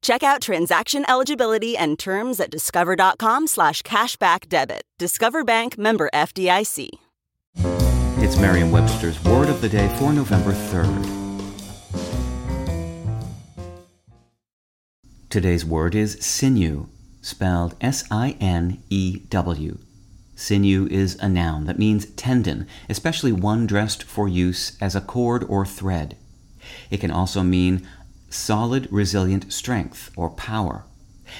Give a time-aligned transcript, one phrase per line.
[0.00, 4.82] Check out transaction eligibility and terms at discover.com slash cashback debit.
[4.98, 6.90] Discover Bank member FDIC.
[8.20, 11.14] It's Merriam Webster's Word of the Day for November 3rd.
[15.30, 16.86] Today's word is sinew,
[17.20, 19.78] spelled S I N E W.
[20.34, 25.44] Sinew is a noun that means tendon, especially one dressed for use as a cord
[25.44, 26.16] or thread.
[26.90, 27.86] It can also mean
[28.30, 30.84] solid, resilient strength or power.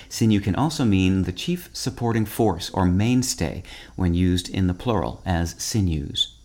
[0.08, 3.62] Sinew can also mean the chief supporting force or mainstay
[3.96, 6.36] when used in the plural as sinews.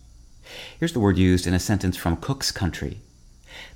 [0.78, 3.00] Here's the word used in a sentence from Cook's Country.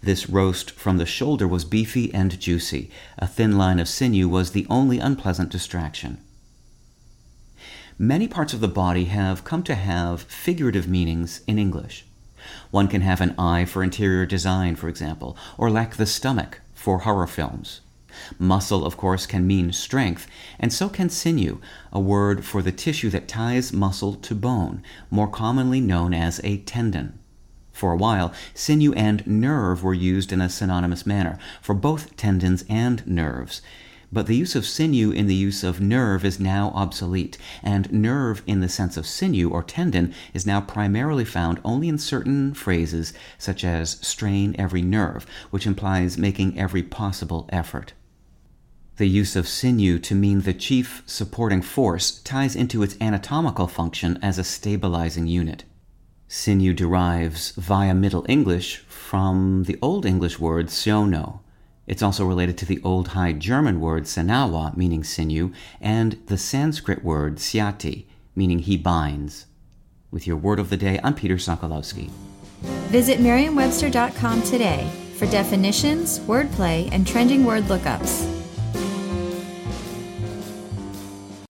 [0.03, 2.91] This roast from the shoulder was beefy and juicy.
[3.19, 6.19] A thin line of sinew was the only unpleasant distraction.
[7.99, 12.07] Many parts of the body have come to have figurative meanings in English.
[12.71, 17.01] One can have an eye for interior design, for example, or lack the stomach for
[17.01, 17.81] horror films.
[18.39, 20.29] Muscle, of course, can mean strength,
[20.61, 21.61] and so can sinew,
[21.93, 26.59] a word for the tissue that ties muscle to bone, more commonly known as a
[26.59, 27.19] tendon.
[27.73, 32.65] For a while, sinew and nerve were used in a synonymous manner for both tendons
[32.69, 33.61] and nerves.
[34.11, 38.43] But the use of sinew in the use of nerve is now obsolete, and nerve
[38.47, 43.13] in the sense of sinew or tendon is now primarily found only in certain phrases
[43.37, 47.93] such as strain every nerve, which implies making every possible effort.
[48.97, 54.19] The use of sinew to mean the chief supporting force ties into its anatomical function
[54.23, 55.65] as a stabilizing unit.
[56.29, 61.43] Sinew derives via Middle English from the Old English word seono,
[61.89, 67.03] it's also related to the Old High German word senawa, meaning sinew, and the Sanskrit
[67.03, 68.05] word syati,
[68.37, 69.47] meaning he binds.
[70.11, 72.11] With your word of the day, I'm Peter Sokolowski.
[72.91, 78.38] Visit merriam-webster.com today for definitions, wordplay, and trending word lookups.